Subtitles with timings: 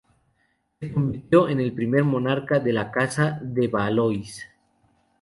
[0.79, 4.47] Se convirtió en el primer monarca de la Casa de Valois.